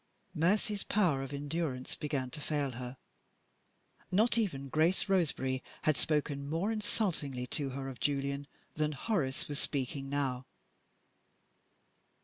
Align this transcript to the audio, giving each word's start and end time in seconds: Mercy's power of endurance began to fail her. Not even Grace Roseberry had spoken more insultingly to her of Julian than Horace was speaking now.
Mercy's 0.33 0.81
power 0.83 1.21
of 1.21 1.31
endurance 1.31 1.95
began 1.95 2.31
to 2.31 2.41
fail 2.41 2.71
her. 2.71 2.97
Not 4.11 4.35
even 4.35 4.67
Grace 4.67 5.07
Roseberry 5.07 5.61
had 5.83 5.95
spoken 5.95 6.49
more 6.49 6.71
insultingly 6.71 7.45
to 7.45 7.69
her 7.69 7.87
of 7.87 7.99
Julian 7.99 8.47
than 8.73 8.93
Horace 8.93 9.47
was 9.47 9.59
speaking 9.59 10.09
now. 10.09 10.47